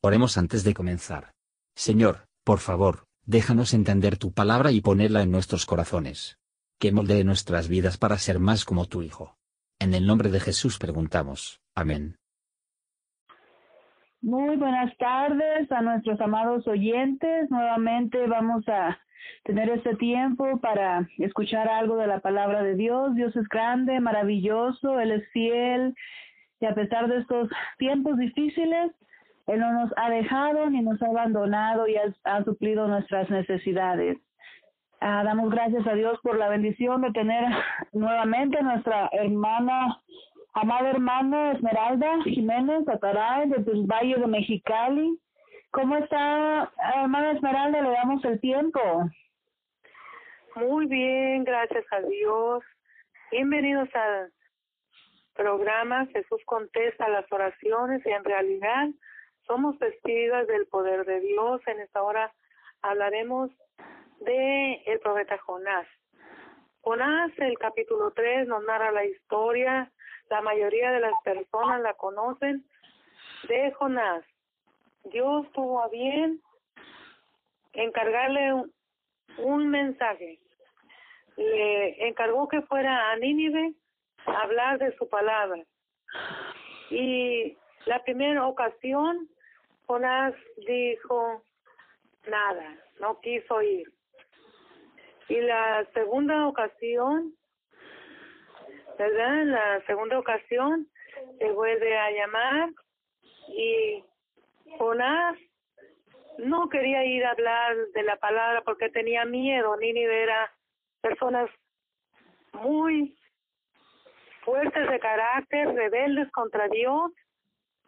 [0.00, 1.32] Oremos antes de comenzar.
[1.74, 6.38] Señor, por favor, déjanos entender tu palabra y ponerla en nuestros corazones.
[6.78, 9.36] Que moldee nuestras vidas para ser más como tu Hijo.
[9.80, 11.60] En el nombre de Jesús preguntamos.
[11.74, 12.16] Amén.
[14.20, 17.50] Muy buenas tardes a nuestros amados oyentes.
[17.50, 18.96] Nuevamente vamos a
[19.42, 23.16] tener este tiempo para escuchar algo de la palabra de Dios.
[23.16, 25.94] Dios es grande, maravilloso, Él es fiel
[26.60, 28.92] y a pesar de estos tiempos difíciles,
[29.48, 34.18] Él no nos ha dejado ni nos ha abandonado y ha, suplido nuestras necesidades.
[35.00, 37.44] Ah, damos gracias a Dios por la bendición de tener
[37.92, 40.02] nuevamente a nuestra hermana,
[40.52, 45.18] amada hermana Esmeralda Jiménez Ataray, del Valle de Mexicali.
[45.70, 47.80] ¿Cómo está, hermana Esmeralda?
[47.80, 48.80] Le damos el tiempo.
[50.56, 52.62] Muy bien, gracias a Dios.
[53.30, 54.30] Bienvenidos al
[55.34, 58.88] programa Jesús contesta las oraciones y en realidad
[59.48, 61.60] somos testigos del poder de Dios.
[61.66, 62.32] En esta hora
[62.82, 63.50] hablaremos
[64.20, 65.88] de el profeta Jonás.
[66.82, 69.90] Jonás, el capítulo 3, nos narra la historia,
[70.30, 72.64] la mayoría de las personas la conocen,
[73.48, 74.24] de Jonás.
[75.04, 76.40] Dios tuvo a bien
[77.72, 78.72] encargarle un,
[79.38, 80.38] un mensaje
[81.38, 83.72] le encargó que fuera a Nínive
[84.26, 85.62] a hablar de su palabra.
[86.90, 89.28] Y la primera ocasión,
[89.88, 90.34] Jonás
[90.66, 91.42] dijo
[92.26, 93.90] nada, no quiso ir.
[95.30, 97.34] Y la segunda ocasión,
[98.98, 99.44] ¿verdad?
[99.44, 100.86] La segunda ocasión
[101.38, 102.70] se vuelve a llamar
[103.48, 104.04] y
[104.76, 105.38] Jonás
[106.36, 109.74] no quería ir a hablar de la palabra porque tenía miedo.
[109.78, 110.52] Nínive era
[111.00, 111.48] personas
[112.52, 113.18] muy
[114.42, 117.10] fuertes de carácter, rebeldes contra Dios,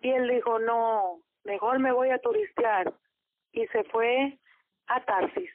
[0.01, 2.93] y él dijo, no, mejor me voy a turistear,
[3.53, 4.39] y se fue
[4.87, 5.51] a Tarsis.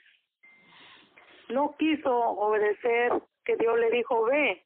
[1.49, 4.65] No quiso obedecer que Dios le dijo, ve,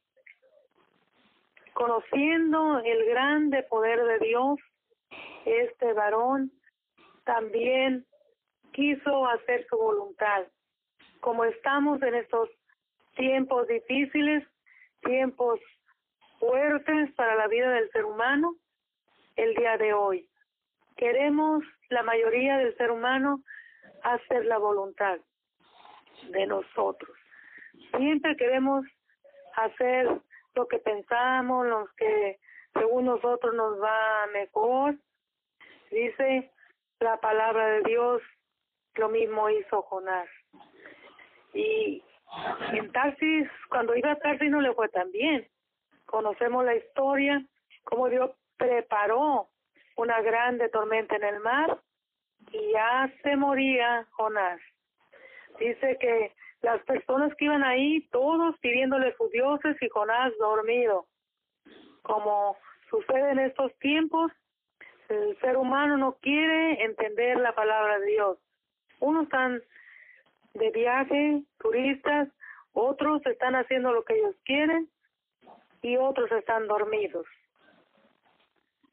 [1.74, 4.60] conociendo el grande poder de Dios,
[5.46, 6.52] este varón
[7.26, 8.06] también
[8.72, 10.46] quiso hacer su voluntad.
[11.20, 12.50] Como estamos en estos
[13.16, 14.44] tiempos difíciles,
[15.02, 15.60] tiempos
[16.40, 18.56] fuertes para la vida del ser humano
[19.36, 20.30] el día de hoy.
[21.00, 23.42] Queremos la mayoría del ser humano
[24.04, 25.18] hacer la voluntad
[26.30, 27.18] de nosotros.
[27.96, 28.86] Siempre queremos
[29.56, 30.20] hacer
[30.56, 32.38] lo que pensamos, lo que
[32.74, 34.96] según nosotros nos va mejor.
[35.90, 36.52] Dice
[37.00, 38.22] la palabra de Dios,
[38.96, 40.28] lo mismo hizo Jonás.
[41.54, 42.04] Y
[42.74, 45.48] en Tarsis, cuando iba a Tarsis no le fue tan bien.
[46.06, 47.42] Conocemos la historia,
[47.86, 49.48] cómo Dios preparó
[50.00, 51.78] una grande tormenta en el mar
[52.52, 54.62] y ya se moría Jonás.
[55.60, 61.06] Dice que las personas que iban ahí, todos pidiéndole sus dioses y Jonás dormido.
[62.02, 62.56] Como
[62.90, 64.32] sucede en estos tiempos,
[65.10, 68.38] el ser humano no quiere entender la palabra de Dios.
[69.02, 69.62] Unos están
[70.54, 72.30] de viaje, turistas,
[72.72, 74.90] otros están haciendo lo que ellos quieren
[75.82, 77.26] y otros están dormidos.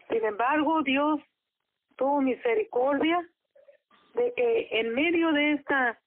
[0.08, 1.20] Sin embargo, Dios
[1.96, 3.26] tuvo misericordia
[4.14, 5.98] de que en medio de esta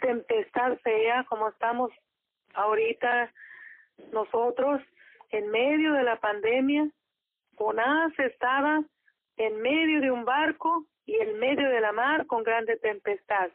[0.00, 1.90] tempestad fea, como estamos
[2.54, 3.32] ahorita
[4.12, 4.80] nosotros,
[5.30, 6.88] en medio de la pandemia,
[7.56, 8.82] Jonás estaba
[9.36, 13.50] en medio de un barco y en medio de la mar con grande tempestad.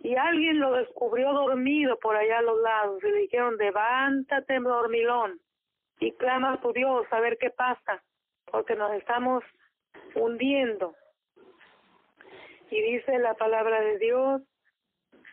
[0.00, 5.40] Y alguien lo descubrió dormido por allá a los lados y le dijeron, levántate dormilón
[5.98, 8.02] y clama a tu Dios a ver qué pasa,
[8.50, 9.44] porque nos estamos
[10.14, 10.94] hundiendo.
[12.70, 14.42] Y dice la palabra de Dios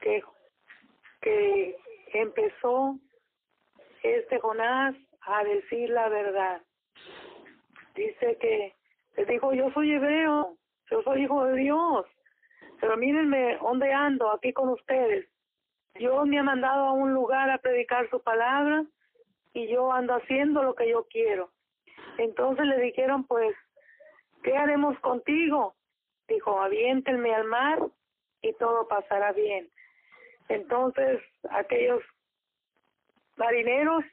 [0.01, 0.23] que,
[1.21, 1.77] que
[2.13, 2.97] empezó
[4.03, 6.61] este Jonás a decir la verdad.
[7.95, 8.73] Dice que
[9.17, 10.57] le dijo, yo soy hebreo,
[10.89, 12.05] yo soy hijo de Dios
[12.79, 15.27] pero mírenme dónde ando aquí con ustedes.
[15.95, 18.85] Dios me ha mandado a un lugar a predicar su palabra
[19.53, 21.51] y yo ando haciendo lo que yo quiero.
[22.17, 23.55] Entonces le dijeron, pues,
[24.43, 25.75] ¿qué haremos contigo?
[26.27, 27.79] Dijo, aviéntenme al mar
[28.41, 29.69] y todo pasará bien.
[30.49, 32.01] Entonces aquellos
[33.35, 34.03] marineros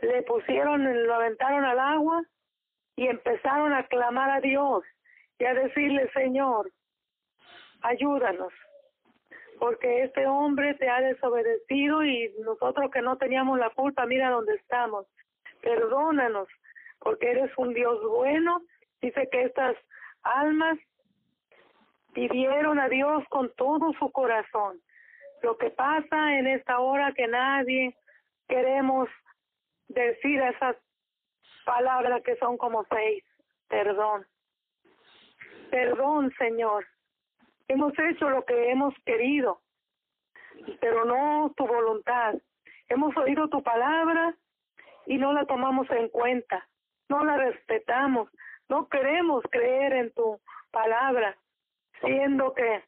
[0.00, 2.22] le pusieron, lo aventaron al agua
[2.96, 4.84] y empezaron a clamar a Dios
[5.38, 6.70] y a decirle, Señor,
[7.82, 8.52] ayúdanos,
[9.58, 14.54] porque este hombre te ha desobedecido y nosotros que no teníamos la culpa, mira dónde
[14.54, 15.06] estamos.
[15.62, 16.48] Perdónanos,
[17.00, 18.62] porque eres un Dios bueno.
[19.00, 19.76] Dice que estas
[20.22, 20.78] almas
[22.14, 24.80] pidieron a Dios con todo su corazón.
[25.42, 27.96] Lo que pasa en esta hora que nadie
[28.48, 29.08] queremos
[29.88, 30.76] decir esas
[31.64, 33.24] palabras que son como seis.
[33.68, 34.26] Perdón.
[35.70, 36.86] Perdón, Señor.
[37.68, 39.60] Hemos hecho lo que hemos querido,
[40.80, 42.34] pero no tu voluntad.
[42.88, 44.36] Hemos oído tu palabra
[45.06, 46.68] y no la tomamos en cuenta,
[47.14, 48.28] no la respetamos,
[48.68, 50.40] no queremos creer en tu
[50.72, 51.36] palabra,
[52.00, 52.82] siendo que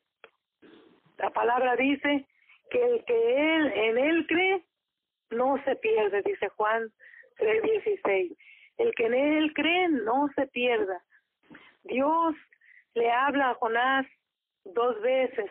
[1.18, 2.26] la palabra dice
[2.70, 4.64] que el que él en él cree
[5.30, 6.90] no se pierde, dice Juan
[7.38, 8.36] 3:16.
[8.78, 11.00] El que en él cree no se pierda.
[11.84, 12.34] Dios
[12.94, 14.06] le habla a Jonás
[14.64, 15.50] dos veces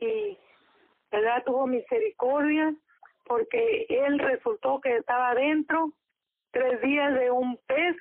[0.00, 0.38] y
[1.10, 1.42] ¿verdad?
[1.44, 2.74] tuvo misericordia
[3.26, 5.92] porque él resultó que estaba dentro
[6.50, 7.96] tres días de un pez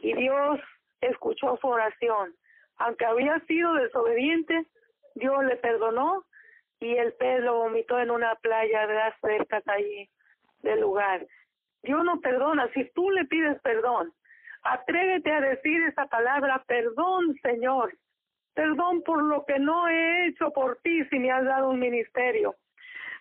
[0.00, 0.60] y Dios
[1.00, 2.34] escuchó su oración.
[2.76, 4.66] Aunque había sido desobediente,
[5.14, 6.24] Dios le perdonó
[6.80, 10.08] y el pez lo vomitó en una playa de las cercas allí
[10.62, 11.26] del lugar.
[11.82, 12.68] Dios no perdona.
[12.74, 14.12] Si tú le pides perdón,
[14.62, 17.96] atrévete a decir esa palabra, perdón, Señor.
[18.54, 22.54] Perdón por lo que no he hecho por ti si me has dado un ministerio.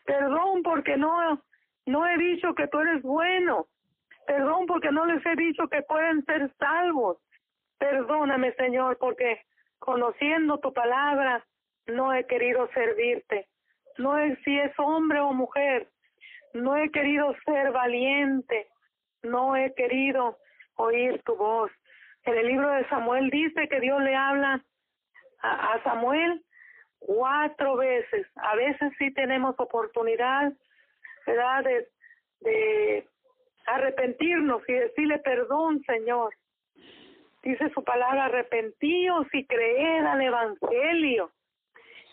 [0.05, 1.41] Perdón porque no,
[1.85, 3.67] no he dicho que tú eres bueno.
[4.25, 7.17] Perdón porque no les he dicho que pueden ser salvos.
[7.77, 9.41] Perdóname, Señor, porque
[9.79, 11.45] conociendo tu palabra
[11.87, 13.47] no he querido servirte.
[13.97, 15.89] No es si es hombre o mujer.
[16.53, 18.67] No he querido ser valiente.
[19.23, 20.37] No he querido
[20.75, 21.71] oír tu voz.
[22.25, 24.63] En el libro de Samuel dice que Dios le habla
[25.41, 26.41] a, Samuel
[26.99, 28.27] cuatro veces.
[28.35, 30.53] A veces sí tenemos oportunidad,
[31.25, 31.63] ¿verdad?
[31.63, 31.87] De,
[32.41, 33.07] de
[33.65, 36.33] arrepentirnos y decirle perdón, Señor.
[37.43, 41.31] Dice su palabra, arrepentíos y creed al Evangelio.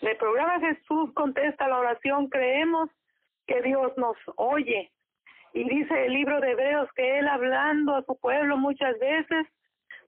[0.01, 2.89] En el programa Jesús contesta la oración, creemos
[3.47, 4.91] que Dios nos oye.
[5.53, 9.47] Y dice el libro de Hebreos que Él hablando a su pueblo muchas veces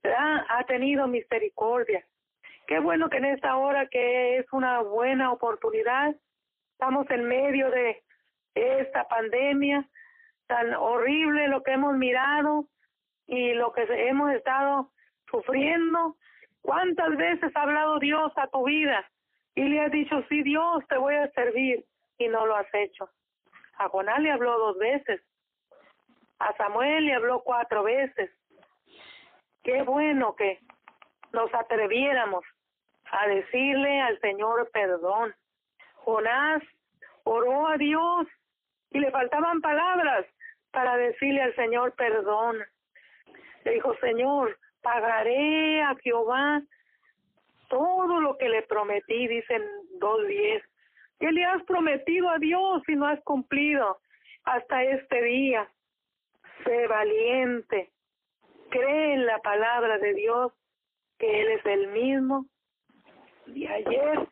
[0.04, 2.04] ha tenido misericordia.
[2.66, 6.14] Qué bueno que en esta hora que es una buena oportunidad,
[6.72, 8.02] estamos en medio de
[8.54, 9.88] esta pandemia
[10.46, 12.66] tan horrible, lo que hemos mirado
[13.26, 14.90] y lo que hemos estado
[15.30, 16.16] sufriendo.
[16.60, 19.04] ¿Cuántas veces ha hablado Dios a tu vida
[19.54, 21.84] y le has dicho, sí, Dios, te voy a servir
[22.18, 23.08] y no lo has hecho?
[23.76, 25.20] A Jonás le habló dos veces,
[26.38, 28.30] a Samuel le habló cuatro veces.
[29.62, 30.60] Qué bueno que
[31.32, 32.44] nos atreviéramos
[33.10, 35.34] a decirle al Señor perdón.
[35.96, 36.62] Jonás
[37.24, 38.26] oró a Dios
[38.94, 40.24] y le faltaban palabras
[40.70, 42.56] para decirle al Señor perdón.
[43.64, 46.62] Le dijo, Señor, pagaré a Jehová
[47.68, 49.62] todo lo que le prometí, dicen
[49.98, 50.62] dos diez.
[51.18, 53.98] ¿Qué le has prometido a Dios y no has cumplido
[54.44, 55.68] hasta este día?
[56.64, 57.90] Sé valiente,
[58.70, 60.52] cree en la palabra de Dios,
[61.18, 62.46] que Él es el mismo
[63.46, 64.28] de ayer,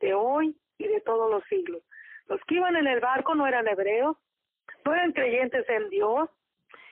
[0.00, 1.82] de hoy y de todos los siglos.
[2.28, 4.16] Los que iban en el barco no eran hebreos,
[4.84, 6.28] no eran creyentes en Dios,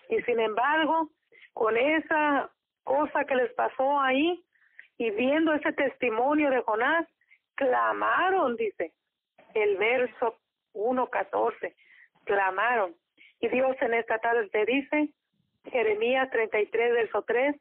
[0.08, 1.10] y sin embargo,
[1.52, 2.50] con esa
[2.84, 4.44] cosa que les pasó ahí,
[4.96, 7.08] y viendo ese testimonio de Jonás,
[7.56, 8.92] clamaron, dice
[9.54, 10.36] el verso
[10.74, 11.74] 1.14,
[12.24, 12.94] clamaron.
[13.40, 15.08] Y Dios en esta tarde te dice,
[15.64, 17.56] Jeremías 33, verso 3,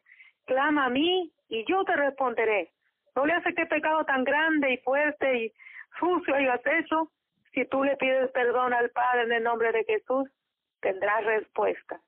[0.45, 2.71] clama a mí y yo te responderé
[3.15, 5.53] no le hace que pecado tan grande y fuerte y
[5.99, 7.11] sucio hayas hecho.
[7.53, 10.27] Si tú le pides perdón al Padre en el nombre de Jesús,
[10.81, 12.01] tendrás respuesta.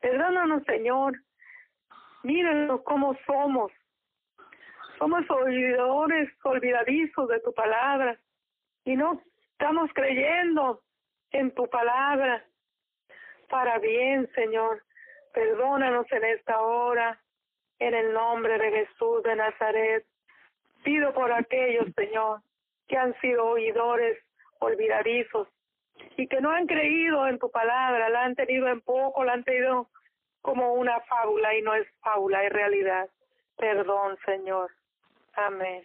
[0.00, 1.14] Perdónanos, Señor.
[2.22, 3.72] Mírenos cómo somos.
[4.98, 8.18] Somos olvidadores, olvidadizos de tu palabra.
[8.84, 10.82] Y no estamos creyendo
[11.30, 12.44] en tu palabra.
[13.48, 14.82] Para bien, Señor.
[15.32, 17.18] Perdónanos en esta hora.
[17.78, 20.06] En el nombre de Jesús de Nazaret.
[20.84, 22.42] Pido por aquellos, Señor,
[22.86, 24.18] que han sido oidores
[24.60, 25.48] olvidadizos
[26.16, 29.44] y que no han creído en tu palabra, la han tenido en poco, la han
[29.44, 29.88] tenido
[30.42, 33.08] como una fábula y no es fábula, es realidad.
[33.56, 34.70] Perdón, Señor.
[35.34, 35.82] Amén.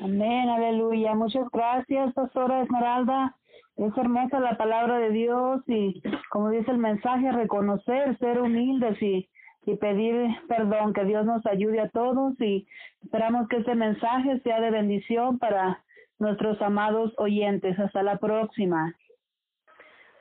[0.00, 1.14] Amén, aleluya.
[1.14, 3.36] Muchas gracias, Pastora Esmeralda.
[3.76, 9.28] Es hermosa la palabra de Dios y, como dice el mensaje, reconocer, ser humildes y
[9.64, 12.66] y pedir perdón, que Dios nos ayude a todos y
[13.02, 15.82] esperamos que este mensaje sea de bendición para
[16.22, 17.78] nuestros amados oyentes.
[17.78, 18.96] Hasta la próxima.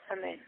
[0.10, 0.42] Amén.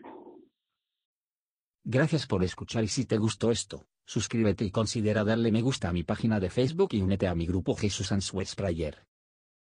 [1.85, 5.93] Gracias por escuchar y si te gustó esto, Suscríbete y considera darle me gusta a
[5.93, 9.05] mi página de Facebook y únete a mi grupo Jesús Answers Prayer.